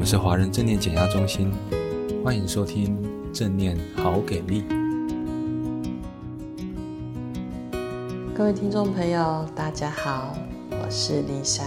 [0.00, 1.52] 我们是华人正念减压中心，
[2.24, 2.96] 欢迎收听
[3.34, 4.64] 正念好给力。
[8.34, 10.34] 各位听众朋友，大家好，
[10.70, 11.66] 我是丽珊，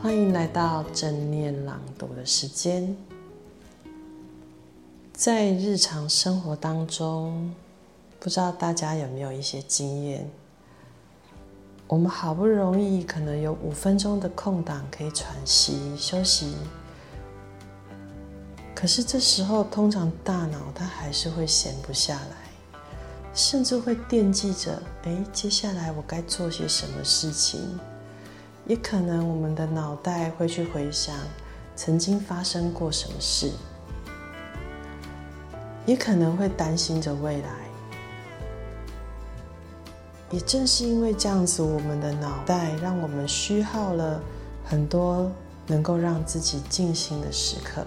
[0.00, 2.96] 欢迎来到正念朗读的时间。
[5.12, 7.54] 在日常生活当中，
[8.18, 10.30] 不知道大家有没有一些经验？
[11.88, 16.54] 我们好不容易可能有五分钟的空档可以喘息休息，
[18.82, 22.82] 可是这时候通常大脑它还是会闲不下来，
[23.32, 27.60] 甚至会惦记着：哎，接下来我该做些什么事情？
[28.66, 31.14] 也可能我们的脑袋会去回想
[31.76, 33.52] 曾经发生过什么事，
[35.86, 37.50] 也可能会担心着未来。
[40.32, 44.20] 也正是因为这样子，我们的脑袋让我们虚耗了
[44.64, 45.30] 很多
[45.68, 47.86] 能够让自己静心的时刻，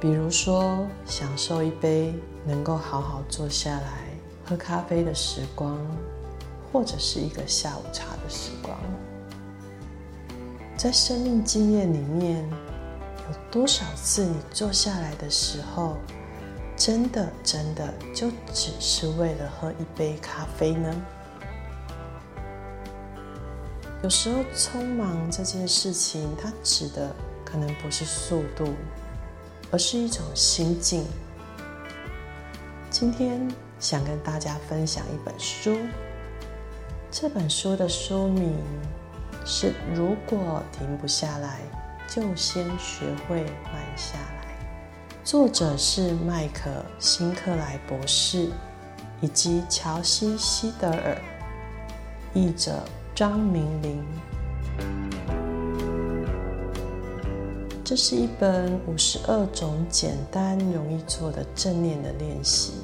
[0.00, 2.14] 比如说享受一杯
[2.46, 4.04] 能够好好坐下来
[4.44, 5.76] 喝咖啡的时光，
[6.72, 8.78] 或者是一个下午茶的时光。
[10.76, 12.48] 在生命经验里面，
[13.28, 15.96] 有多少次你坐下来的时候，
[16.76, 20.94] 真的真的就只是为了喝一杯咖啡呢？
[24.04, 27.12] 有时候匆忙这件事情，它指的
[27.44, 28.68] 可能不是速度，
[29.70, 31.04] 而是一种心境。
[32.90, 33.46] 今天
[33.78, 35.78] 想跟大家分享一本书，
[37.10, 38.56] 这本书的书名
[39.44, 41.60] 是《如果停不下来，
[42.08, 44.54] 就先学会慢下来》，
[45.24, 48.48] 作者是麦可辛克莱博士
[49.20, 51.16] 以及乔西希德尔，
[52.34, 52.82] 译者。
[53.14, 54.04] 张明玲，
[57.88, 62.74] 这是一本五十二种简单容易做的正念的练习，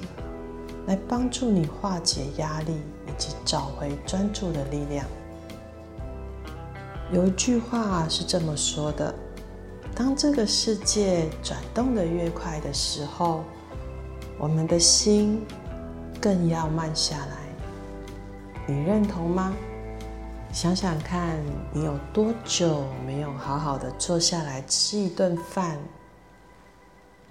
[0.87, 2.73] 来帮助你化解压力
[3.06, 5.05] 以及找回专注的力量。
[7.12, 9.15] 有一句话是这么说的：
[9.95, 13.45] 当这个世界转动得越快的时候，
[14.39, 15.45] 我们的心
[16.19, 17.37] 更要慢下来。
[18.67, 19.53] 你认同吗？
[20.55, 21.37] 想想看，
[21.73, 25.81] 你有多久没有好好的坐下来吃一顿饭？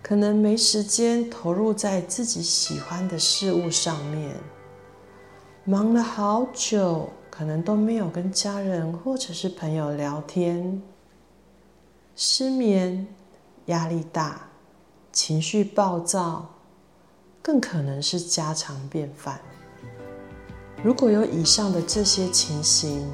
[0.01, 4.35] 可能没时间投入在自己喜欢的事物上面，
[5.63, 10.81] 忙了好久，可能都没有跟家人或者是朋友聊天，
[12.17, 13.07] 失眠、
[13.67, 14.49] 压力大、
[15.13, 16.49] 情绪暴躁，
[17.41, 19.39] 更可能是家常便饭。
[20.83, 23.09] 如果有以上的这些情形，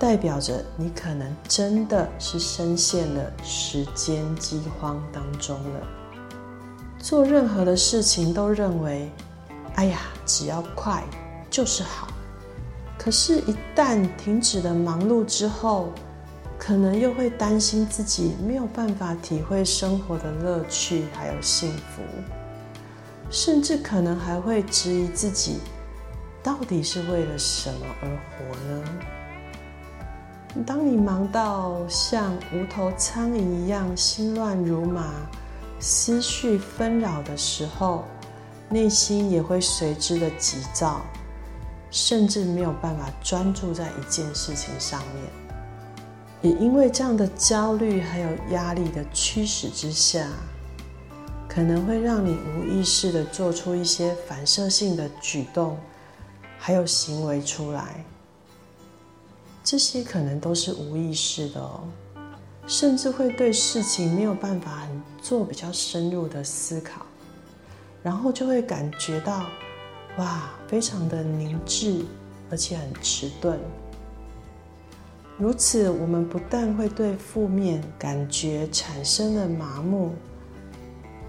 [0.00, 5.80] 代表着你可能真的是深陷了时间饥荒当中了。
[6.98, 9.12] 做任何的事情都认为，
[9.76, 11.04] 哎呀，只要快
[11.48, 12.08] 就是好。
[12.98, 15.90] 可是，一旦停止了忙碌之后，
[16.58, 22.02] 可能又会担心自己没有办法体会生活的乐趣还有幸福，
[23.30, 25.58] 甚至可能还会质疑自己。
[26.42, 28.84] 到底是为了什么而活呢？
[30.66, 35.12] 当你忙到像无头苍蝇一样心乱如麻、
[35.78, 38.04] 思绪纷扰的时候，
[38.68, 41.02] 内心也会随之的急躁，
[41.90, 45.24] 甚至没有办法专注在一件事情上面。
[46.40, 50.28] 也因为这样的焦虑还有压力的驱使之下，
[51.48, 55.76] 可能会让你无意识的做出一些反射性的举动。
[56.68, 58.04] 还有行为出来，
[59.64, 61.80] 这些可能都是无意识的哦，
[62.66, 64.86] 甚至会对事情没有办法
[65.22, 67.06] 做比较深入的思考，
[68.02, 69.46] 然后就会感觉到，
[70.18, 72.04] 哇，非常的凝滞，
[72.50, 73.58] 而且很迟钝。
[75.38, 80.12] 如此，我们不但会对负面感觉产生了麻木，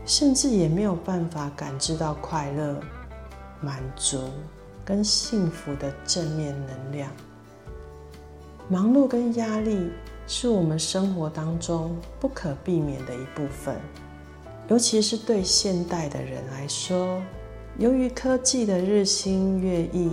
[0.06, 2.78] 甚至也没有办法感知到快乐、
[3.62, 4.20] 满足。
[4.90, 7.12] 跟幸福的正面能量，
[8.68, 9.92] 忙碌跟压力
[10.26, 13.76] 是我们生活当中不可避免的一部分，
[14.68, 17.22] 尤其是对现代的人来说，
[17.78, 20.12] 由于科技的日新月异，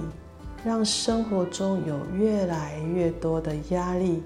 [0.62, 4.22] 让生活中有越来越多的压力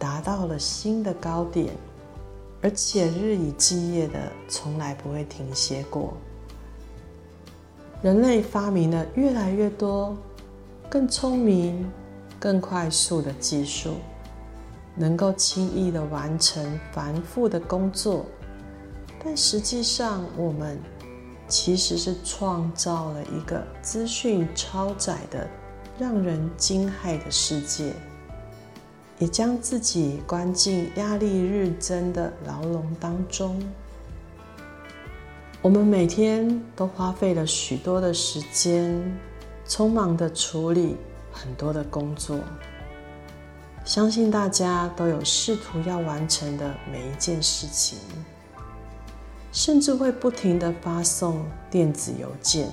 [0.00, 1.68] 达到了新的高点，
[2.60, 4.18] 而且日以继夜的，
[4.48, 6.12] 从来不会停歇过。
[8.02, 10.16] 人类发明了越来越多
[10.90, 11.88] 更聪明、
[12.38, 13.94] 更快速的技术，
[14.96, 18.26] 能够轻易的完成繁复的工作，
[19.24, 20.76] 但实际上我们
[21.46, 25.48] 其实是创造了一个资讯超载的、
[25.96, 27.92] 让人惊骇的世界，
[29.20, 33.62] 也将自己关进压力日增的牢笼当中。
[35.62, 39.00] 我们每天都花费了许多的时间，
[39.64, 40.96] 匆忙地处理
[41.30, 42.40] 很多的工作。
[43.84, 47.96] 相信大家都有试图要完成的每一件事情，
[49.52, 52.68] 甚至会不停地发送电子邮件，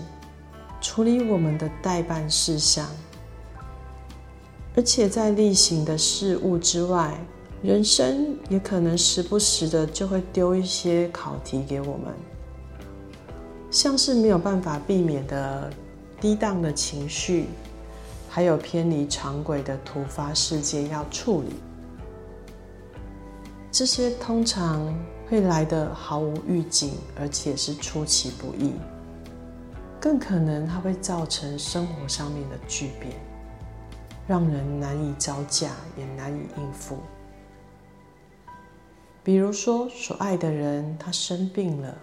[0.82, 2.88] 处理我们的待办事项。
[4.76, 7.16] 而且在例行的事务之外，
[7.62, 12.12] 人生也可能时不时的就会丢一些考题给我们。
[13.72, 15.72] 像是没有办法避免的
[16.20, 17.46] 低档的情绪，
[18.28, 21.54] 还有偏离常轨的突发事件要处理，
[23.72, 24.94] 这些通常
[25.30, 28.74] 会来的毫无预警，而且是出其不意，
[30.00, 33.14] 更可能它会造成生活上面的巨变，
[34.28, 36.98] 让人难以招架，也难以应付。
[39.24, 41.96] 比如说，所爱的人他生病了。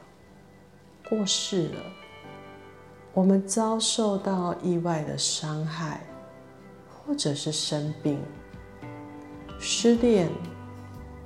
[1.09, 1.81] 过世了，
[3.15, 6.05] 我们遭受到意外的伤害，
[6.89, 8.21] 或者是生病、
[9.61, 10.29] 失恋，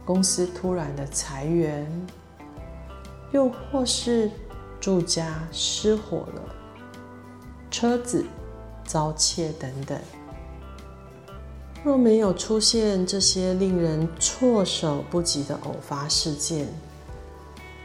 [0.04, 1.90] 公司突然的裁员，
[3.32, 4.30] 又或是
[4.78, 6.42] 住家失火了，
[7.70, 8.24] 车子
[8.84, 9.98] 遭窃等等。
[11.82, 16.68] 若没有出现这些令人措手不及的偶发事件，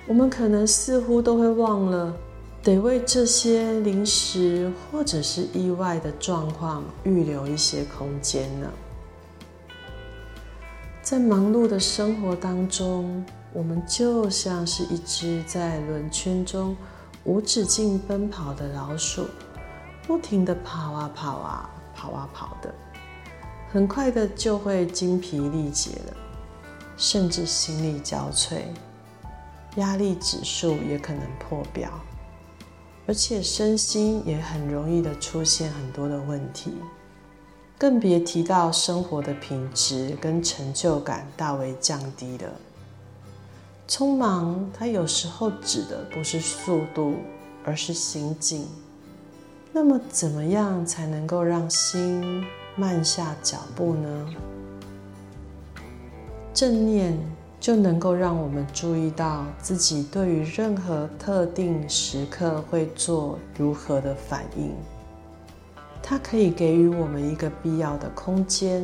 [0.08, 2.16] 我们可能似乎都会忘了，
[2.62, 8.70] 得为这些临时或者是意外的状况预留一些空间呢。
[11.02, 16.76] 在忙碌的生活当中，我们就像是一只在轮圈中
[17.24, 19.26] 无止境奔跑的老鼠，
[20.06, 22.74] 不停地跑啊跑啊跑啊跑的，
[23.72, 26.18] 很快的就会精疲力竭了，
[26.96, 28.62] 甚至心力交瘁。
[29.76, 31.90] 压力指数也可能破表，
[33.06, 36.74] 而且身心也很容易的出现很多的问题，
[37.78, 42.52] 更别提到生活的品质跟成就感大为降低了。
[43.88, 47.16] 匆忙，它有时候指的不是速度，
[47.64, 48.66] 而是心境。
[49.72, 52.44] 那么，怎么样才能够让心
[52.78, 54.34] 慢下脚步呢？
[56.54, 57.20] 正念。
[57.66, 64.72] 就能够让我们注意到自己对于任何特定时刻会做如何的反应。
[66.00, 68.84] 它可以给予我们一个必要的空间，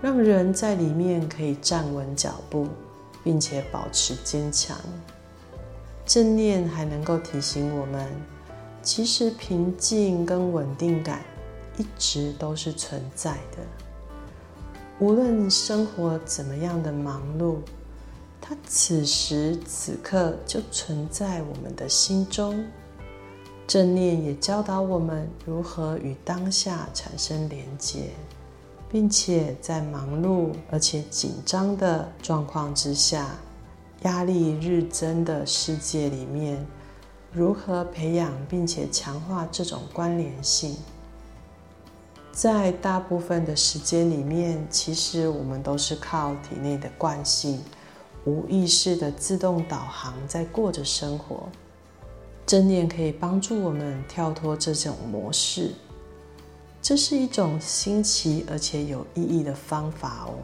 [0.00, 2.68] 让人在里面可以站稳脚步，
[3.24, 4.76] 并且保持坚强。
[6.06, 8.06] 正念还能够提醒我们，
[8.84, 11.24] 其实平静跟稳定感
[11.76, 13.87] 一直都是存在的。
[15.00, 17.58] 无论生活怎么样的忙碌，
[18.40, 22.64] 它此时此刻就存在我们的心中。
[23.64, 28.10] 正念也教导我们如何与当下产生连结，
[28.90, 33.36] 并且在忙碌而且紧张的状况之下，
[34.02, 36.66] 压力日增的世界里面，
[37.32, 40.74] 如何培养并且强化这种关联性。
[42.38, 47.60] 在大部分的时间里面，其实我们都是靠体内的惯性、
[48.26, 51.48] 无意识的自动导航在过着生活。
[52.46, 55.72] 正念可以帮助我们跳脱这种模式，
[56.80, 60.38] 这是一种新奇而且有意义的方法哦。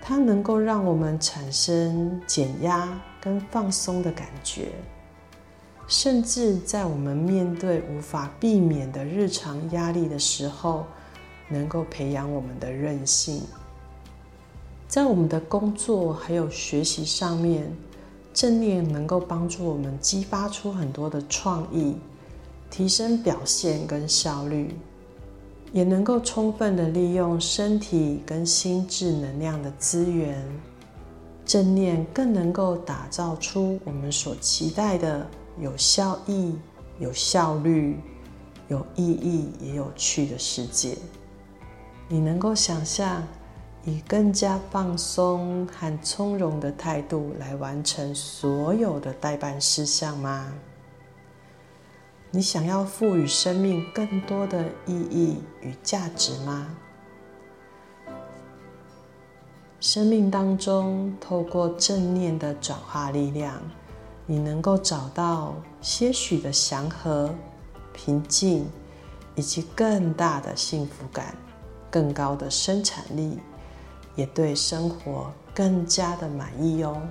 [0.00, 2.88] 它能够让我们产生减压
[3.20, 4.68] 跟放松的感觉。
[5.90, 10.86] 甚至在我们面对无法避免的日常压力的时候，
[11.48, 13.42] 能够培养我们的韧性。
[14.86, 17.68] 在我们的工作还有学习上面，
[18.32, 21.96] 正念能够帮助我们激发出很多的创意，
[22.70, 24.72] 提升表现跟效率，
[25.72, 30.40] 也能够充分的利用身体跟心智能量的资源。
[31.44, 35.26] 正念更能够打造出我们所期待的。
[35.60, 36.58] 有效益、
[36.98, 38.00] 有效率、
[38.68, 40.96] 有意义也有趣的世界，
[42.08, 43.22] 你能够想象
[43.84, 50.52] 以更加放松和从容的态度来完成所有的待办事项吗？
[52.30, 56.68] 你想要赋予生命更多的意义与价值吗？
[59.80, 63.60] 生命当中透过正念的转化力量，
[64.30, 67.34] 你能够找到些许的祥和、
[67.92, 68.64] 平静，
[69.34, 71.34] 以及更大的幸福感，
[71.90, 73.40] 更高的生产力，
[74.14, 77.02] 也对生活更加的满意哦。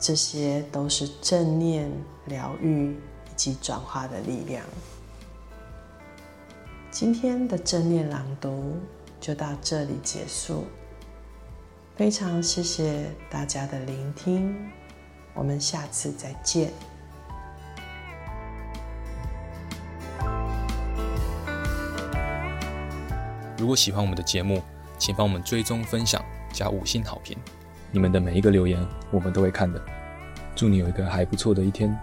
[0.00, 1.88] 这些都是正念
[2.26, 4.64] 疗愈以及转化的力量。
[6.90, 8.74] 今天的正念朗读
[9.20, 10.64] 就到这里结束，
[11.94, 14.68] 非常谢谢大家的聆听，
[15.38, 16.72] 我们下次再见。
[23.56, 24.60] 如果喜欢我们的节目，
[24.98, 26.20] 请帮我们追踪、分享、
[26.52, 27.38] 加五星好评。
[27.92, 29.80] 你们的每一个留言，我们都会看的。
[30.56, 31.96] 祝你有一个还不错的一天。